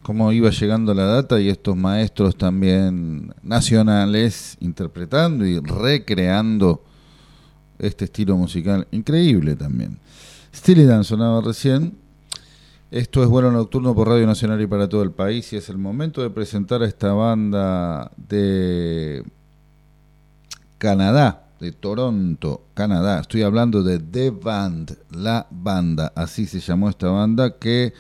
Cómo 0.02 0.32
iba 0.32 0.50
llegando 0.50 0.96
la 0.96 1.06
data 1.06 1.40
y 1.40 1.50
estos 1.50 1.76
maestros 1.76 2.36
también 2.36 3.32
nacionales 3.44 4.58
interpretando 4.60 5.46
y 5.46 5.60
recreando 5.60 6.84
este 7.78 8.06
estilo 8.06 8.38
musical. 8.38 8.88
Increíble 8.90 9.56
también. 9.56 10.00
Steely 10.52 10.86
Dan 10.86 11.04
sonaba 11.04 11.42
recién. 11.42 11.99
Esto 12.92 13.22
es 13.22 13.30
Vuelo 13.30 13.52
Nocturno 13.52 13.94
por 13.94 14.08
Radio 14.08 14.26
Nacional 14.26 14.60
y 14.62 14.66
para 14.66 14.90
todo 14.90 15.04
el 15.04 15.12
país 15.12 15.54
y 15.54 15.58
es 15.58 15.70
el 15.70 15.78
momento 15.78 16.24
de 16.24 16.32
presentar 16.32 16.82
a 16.82 16.88
esta 16.88 17.14
banda 17.14 18.12
de 18.18 19.24
Canadá, 20.80 21.52
de 21.60 21.72
Toronto, 21.72 22.64
Canadá. 22.74 23.20
Estoy 23.20 23.44
hablando 23.44 23.84
de 23.84 24.00
The 24.00 24.32
Band, 24.32 24.98
la 25.12 25.46
banda, 25.52 26.12
así 26.16 26.48
se 26.48 26.62
llamó 26.62 26.90
esta 26.90 27.12
banda 27.12 27.60
que 27.60 27.94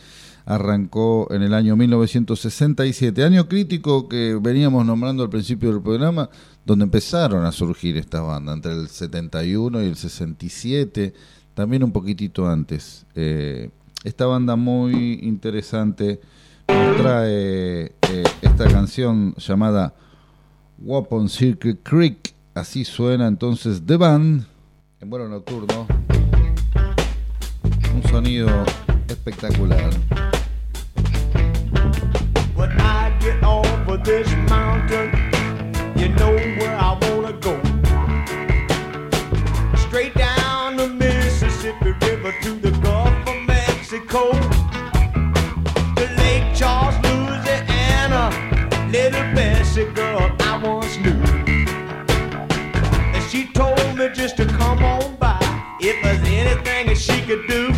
arrancó 0.46 1.28
en 1.30 1.44
el 1.44 1.54
año 1.54 1.76
1967, 1.76 3.24
año 3.24 3.48
crítico 3.48 4.10
que 4.10 4.40
veníamos 4.42 4.88
nombrando 4.88 5.22
al 5.22 5.30
principio 5.30 5.72
del 5.72 5.84
programa, 5.84 6.32
donde 6.66 6.86
empezaron 6.86 7.46
a 7.46 7.52
surgir 7.52 7.96
esta 7.96 8.22
banda, 8.22 8.54
entre 8.54 8.72
el 8.72 8.88
71 8.88 9.84
y 9.84 9.86
el 9.86 9.96
67, 9.96 11.14
también 11.54 11.84
un 11.84 11.92
poquitito 11.92 12.50
antes. 12.50 13.06
Eh, 13.14 13.70
esta 14.04 14.26
banda 14.26 14.56
muy 14.56 15.20
interesante 15.24 16.20
nos 16.68 16.98
trae 16.98 17.92
eh, 18.10 18.24
esta 18.42 18.68
canción 18.68 19.34
llamada 19.36 19.94
Weapon 20.80 21.30
Circuit 21.30 21.80
Creek. 21.84 22.34
Así 22.54 22.86
suena 22.86 23.28
entonces 23.28 23.82
The 23.86 23.98
Band 23.98 24.46
en 25.02 25.10
vuelo 25.10 25.28
nocturno. 25.30 25.88
Un 27.94 28.04
sonido 28.10 28.50
espectacular. 29.08 29.90
Mexico. 44.10 44.32
To 45.96 46.06
Lake 46.18 46.56
Charles, 46.56 46.96
Louisiana, 47.04 48.32
little 48.92 49.22
Bessie 49.36 49.86
girl 49.94 50.32
I 50.40 50.58
once 50.64 50.98
knew. 50.98 51.22
And 53.14 53.24
she 53.30 53.46
told 53.54 53.78
me 53.98 54.10
just 54.14 54.38
to 54.38 54.46
come 54.46 54.84
on 54.84 55.16
by 55.18 55.38
if 55.80 56.02
there's 56.04 56.22
anything 56.28 56.88
that 56.88 56.98
she 56.98 57.22
could 57.22 57.48
do. 57.48 57.69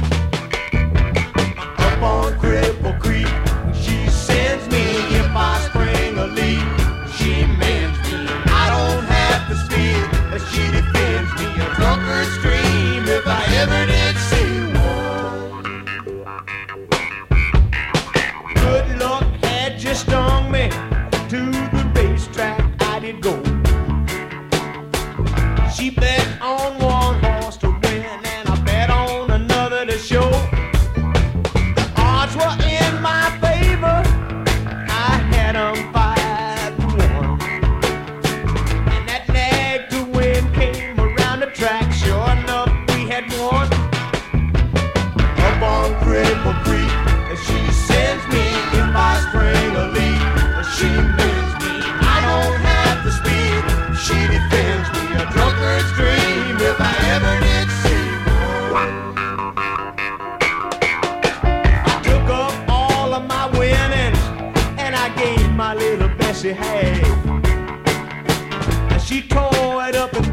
She 69.11 69.21
tore 69.23 69.89
it 69.89 69.95
up 69.95 70.13
and 70.13 70.30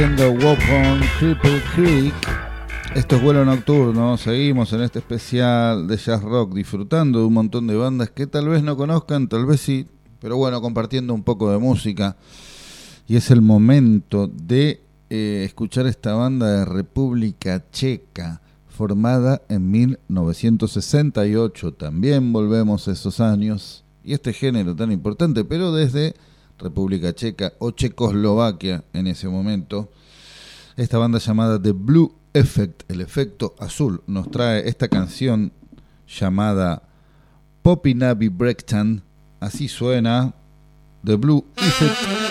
haciendo 0.00 0.30
Walk 0.46 0.60
Cripple 1.18 1.60
Creek. 1.74 2.14
Esto 2.94 3.16
es 3.16 3.22
vuelo 3.22 3.44
nocturno. 3.44 4.16
Seguimos 4.16 4.72
en 4.72 4.82
este 4.82 5.00
especial 5.00 5.88
de 5.88 5.96
jazz 5.96 6.22
rock 6.22 6.54
disfrutando 6.54 7.18
de 7.18 7.24
un 7.24 7.32
montón 7.32 7.66
de 7.66 7.74
bandas 7.74 8.10
que 8.10 8.28
tal 8.28 8.48
vez 8.48 8.62
no 8.62 8.76
conozcan, 8.76 9.26
tal 9.26 9.44
vez 9.44 9.60
sí, 9.60 9.88
pero 10.20 10.36
bueno, 10.36 10.60
compartiendo 10.60 11.12
un 11.12 11.24
poco 11.24 11.50
de 11.50 11.58
música. 11.58 12.16
Y 13.08 13.16
es 13.16 13.32
el 13.32 13.42
momento 13.42 14.28
de 14.28 14.80
eh, 15.10 15.42
escuchar 15.44 15.88
esta 15.88 16.14
banda 16.14 16.46
de 16.46 16.64
República 16.64 17.64
Checa, 17.72 18.40
formada 18.68 19.42
en 19.48 19.68
1968. 19.68 21.74
También 21.74 22.32
volvemos 22.32 22.86
esos 22.86 23.18
años 23.18 23.82
y 24.04 24.12
este 24.12 24.32
género 24.32 24.76
tan 24.76 24.92
importante, 24.92 25.44
pero 25.44 25.72
desde 25.72 26.14
República 26.58 27.14
Checa 27.14 27.52
o 27.58 27.70
Checoslovaquia 27.70 28.84
en 28.92 29.06
ese 29.06 29.28
momento. 29.28 29.90
Esta 30.76 30.98
banda 30.98 31.18
llamada 31.18 31.60
The 31.60 31.72
Blue 31.72 32.14
Effect, 32.34 32.90
el 32.90 33.00
efecto 33.00 33.54
azul, 33.58 34.02
nos 34.06 34.30
trae 34.30 34.68
esta 34.68 34.88
canción 34.88 35.52
llamada 36.06 36.82
Poppy 37.62 37.94
Navi 37.94 38.28
Breakdown. 38.28 39.02
Así 39.40 39.68
suena 39.68 40.34
The 41.04 41.16
Blue 41.16 41.44
Effect. 41.56 42.28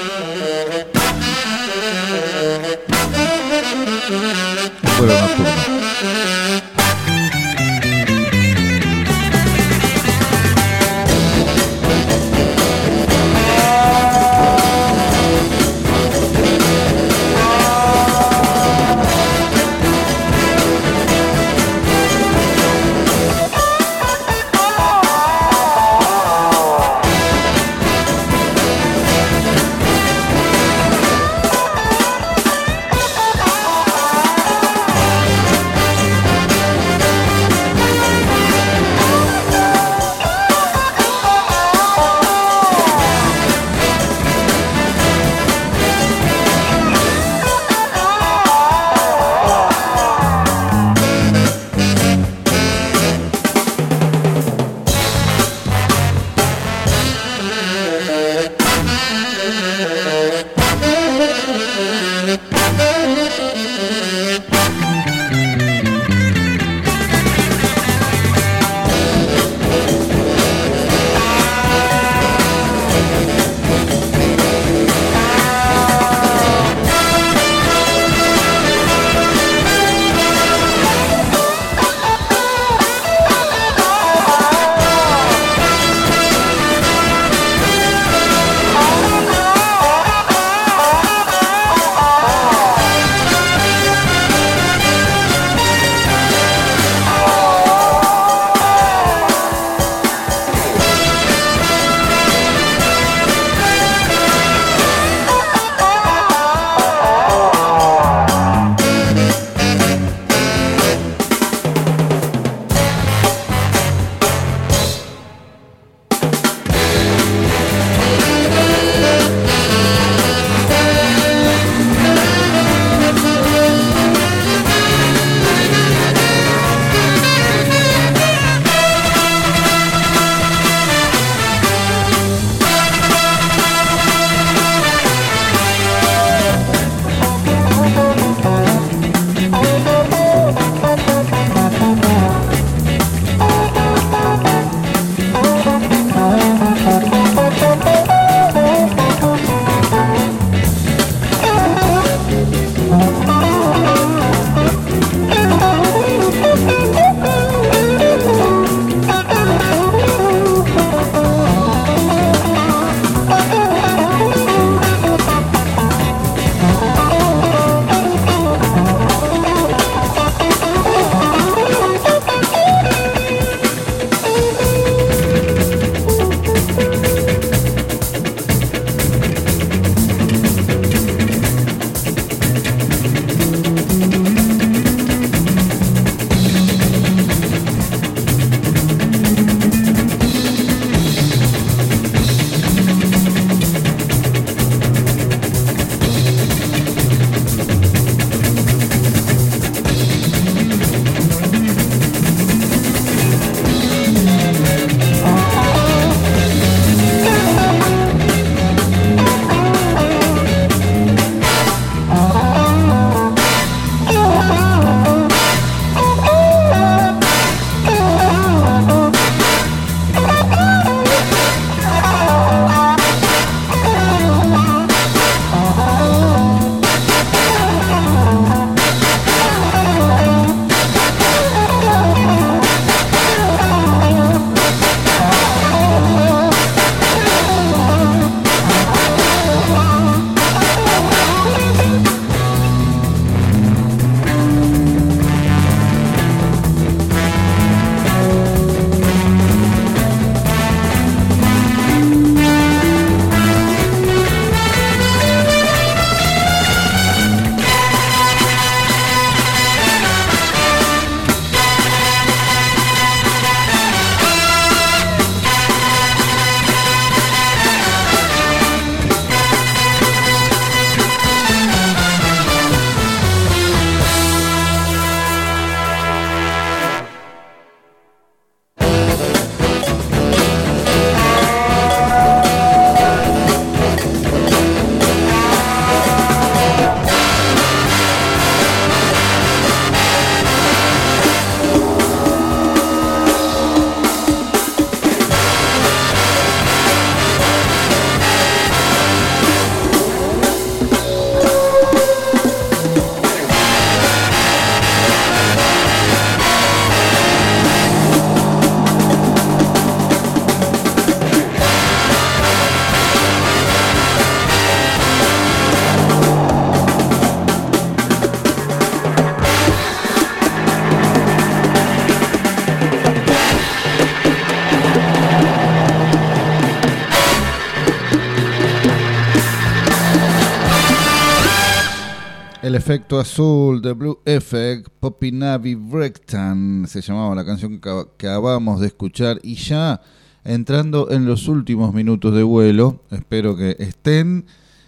Efecto 332.87 333.19
azul 333.19 333.81
de 333.81 333.91
Blue 333.91 334.19
Effect, 334.23 334.87
Poppy 335.01 335.33
Navi 335.33 335.75
Brectan, 335.75 336.85
se 336.87 337.01
llamaba 337.01 337.35
la 337.35 337.43
canción 337.43 337.81
que, 337.81 337.89
acabamos 337.89 338.79
de 338.79 338.87
escuchar 338.87 339.39
y 339.43 339.55
ya 339.55 339.99
entrando 340.45 341.11
en 341.11 341.25
los 341.25 341.49
últimos 341.49 341.93
minutos 341.93 342.33
de 342.33 342.43
vuelo, 342.43 343.01
espero 343.11 343.57
que 343.57 343.75
estén 343.79 344.45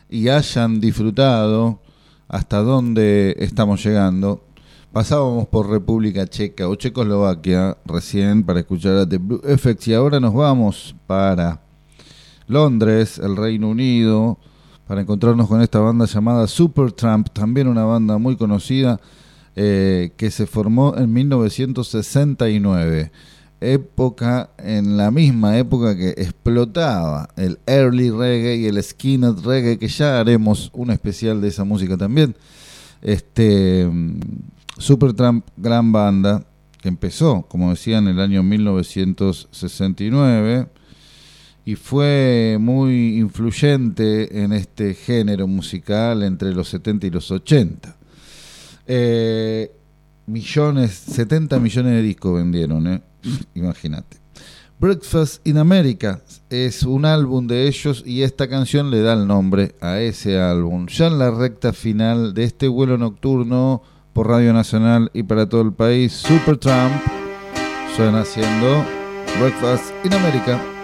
y 0.09 0.29
hayan 0.29 0.79
disfrutado 0.79 1.81
hasta 2.29 2.59
dónde 2.59 3.35
estamos 3.39 3.83
llegando. 3.83 4.45
Pasábamos 4.93 5.49
por 5.49 5.69
República 5.69 6.25
Checa 6.25 6.69
o 6.69 6.75
Checoslovaquia 6.75 7.79
recién 7.83 8.43
para 8.43 8.61
escuchar 8.61 8.95
a 8.95 9.09
The 9.09 9.17
Blue 9.17 9.41
Effects 9.43 9.89
y 9.89 9.93
ahora 9.93 10.21
nos 10.21 10.33
vamos 10.33 10.95
para 11.05 11.63
Londres, 12.47 13.19
el 13.21 13.35
Reino 13.35 13.67
Unido, 13.67 14.39
para 14.89 15.01
encontrarnos 15.01 15.47
con 15.47 15.61
esta 15.61 15.79
banda 15.79 16.07
llamada 16.07 16.47
Supertramp, 16.47 17.29
también 17.29 17.67
una 17.67 17.83
banda 17.83 18.17
muy 18.17 18.35
conocida 18.35 18.99
eh, 19.55 20.13
que 20.17 20.31
se 20.31 20.47
formó 20.47 20.97
en 20.97 21.13
1969 21.13 23.11
época, 23.61 24.49
en 24.57 24.97
la 24.97 25.11
misma 25.11 25.59
época 25.59 25.95
que 25.95 26.15
explotaba 26.17 27.29
el 27.35 27.59
early 27.67 28.09
reggae 28.09 28.55
y 28.55 28.65
el 28.65 28.81
skinhead 28.81 29.37
reggae, 29.45 29.77
que 29.77 29.89
ya 29.89 30.19
haremos 30.19 30.71
un 30.73 30.89
especial 30.89 31.39
de 31.39 31.49
esa 31.49 31.65
música 31.65 31.95
también. 31.95 32.35
Este 33.03 33.87
Supertramp, 34.79 35.45
gran 35.55 35.91
banda, 35.91 36.47
que 36.81 36.89
empezó, 36.89 37.43
como 37.43 37.69
decía, 37.69 37.99
en 37.99 38.07
el 38.07 38.19
año 38.19 38.41
1969 38.41 40.67
y 41.70 41.76
fue 41.76 42.57
muy 42.59 43.20
influyente 43.20 44.43
en 44.43 44.53
este 44.53 44.95
género 44.95 45.45
musical 45.45 46.24
entre 46.24 46.51
los 46.51 46.67
70 46.70 47.05
y 47.05 47.09
los 47.11 47.30
80. 47.30 47.95
Eh, 48.88 49.72
millones, 50.26 50.91
70 50.93 51.59
millones 51.59 51.93
de 51.93 52.01
discos 52.01 52.38
vendieron, 52.38 52.88
¿eh? 52.88 53.01
imagínate. 53.53 54.17
Breakfast 54.80 55.47
in 55.47 55.59
America 55.59 56.24
es 56.49 56.82
un 56.82 57.05
álbum 57.05 57.45
de 57.45 57.67
ellos 57.67 58.01
y 58.03 58.24
esta 58.24 58.49
canción 58.49 58.89
le 58.89 59.01
da 59.01 59.13
el 59.13 59.28
nombre 59.28 59.76
a 59.80 59.99
ese 59.99 60.39
álbum. 60.39 60.88
Ya 60.88 61.05
en 61.05 61.20
la 61.20 61.30
recta 61.30 61.72
final 61.72 62.34
de 62.34 62.45
este 62.45 62.67
vuelo 62.67 62.97
nocturno 62.97 63.84
por 64.13 64.28
Radio 64.28 64.53
Nacional 64.53 65.11
y 65.13 65.22
para 65.22 65.47
todo 65.47 65.61
el 65.61 65.74
país, 65.74 66.13
Supertramp 66.13 66.99
suena 67.95 68.22
haciendo 68.22 68.84
Breakfast 69.39 69.93
in 70.03 70.13
America. 70.13 70.78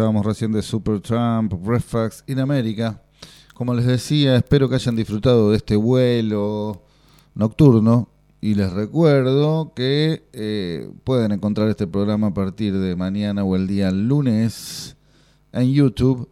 Escuchábamos 0.00 0.24
recién 0.24 0.52
de 0.52 0.62
Supertramp, 0.62 1.52
Breakfast 1.62 2.26
in 2.30 2.38
America. 2.38 3.02
Como 3.52 3.74
les 3.74 3.84
decía, 3.84 4.34
espero 4.34 4.66
que 4.66 4.76
hayan 4.76 4.96
disfrutado 4.96 5.50
de 5.50 5.58
este 5.58 5.76
vuelo 5.76 6.86
nocturno 7.34 8.08
y 8.40 8.54
les 8.54 8.72
recuerdo 8.72 9.74
que 9.76 10.24
eh, 10.32 10.90
pueden 11.04 11.32
encontrar 11.32 11.68
este 11.68 11.86
programa 11.86 12.28
a 12.28 12.32
partir 12.32 12.78
de 12.78 12.96
mañana 12.96 13.44
o 13.44 13.54
el 13.56 13.66
día 13.66 13.90
lunes 13.90 14.96
en 15.52 15.70
YouTube. 15.70 16.30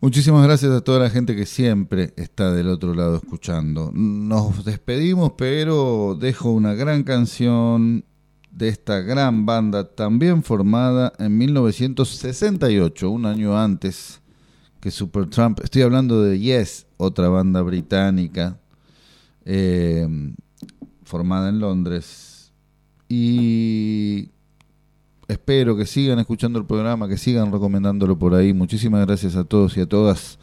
Muchísimas 0.00 0.42
gracias 0.42 0.72
a 0.72 0.80
toda 0.80 0.98
la 0.98 1.10
gente 1.10 1.36
que 1.36 1.46
siempre 1.46 2.12
está 2.16 2.52
del 2.52 2.70
otro 2.70 2.92
lado 2.92 3.18
escuchando. 3.18 3.92
Nos 3.94 4.64
despedimos, 4.64 5.34
pero 5.38 6.16
dejo 6.20 6.50
una 6.50 6.74
gran 6.74 7.04
canción 7.04 8.04
de 8.50 8.68
esta 8.68 9.00
gran 9.00 9.46
banda, 9.46 9.84
también 9.84 10.42
formada 10.42 11.12
en 11.18 11.36
1968, 11.38 13.10
un 13.10 13.26
año 13.26 13.58
antes 13.58 14.20
que 14.80 14.90
Supertramp. 14.90 15.60
Estoy 15.62 15.82
hablando 15.82 16.22
de 16.22 16.38
Yes, 16.38 16.86
otra 16.96 17.28
banda 17.28 17.62
británica 17.62 18.58
eh, 19.44 20.06
formada 21.04 21.48
en 21.48 21.58
Londres. 21.60 22.52
Y 23.08 24.30
espero 25.26 25.76
que 25.76 25.86
sigan 25.86 26.18
escuchando 26.18 26.58
el 26.58 26.66
programa, 26.66 27.08
que 27.08 27.16
sigan 27.16 27.50
recomendándolo 27.50 28.18
por 28.18 28.34
ahí. 28.34 28.52
Muchísimas 28.52 29.06
gracias 29.06 29.34
a 29.36 29.44
todos 29.44 29.76
y 29.76 29.80
a 29.80 29.86
todas. 29.86 30.38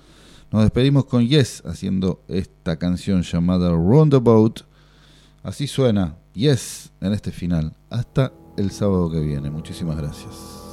Nos 0.52 0.64
despedimos 0.64 1.06
con 1.06 1.28
Yes 1.28 1.62
haciendo 1.66 2.24
esta 2.28 2.78
canción 2.78 3.22
llamada 3.22 3.70
Roundabout. 3.70 4.62
Así 5.46 5.68
suena 5.68 6.18
Yes 6.34 6.92
en 7.02 7.14
este 7.14 7.32
final. 7.32 7.76
Hasta 7.92 8.34
el 8.58 8.72
sábado 8.72 9.12
que 9.12 9.20
viene. 9.20 9.52
Muchísimas 9.52 9.96
gracias. 9.96 10.65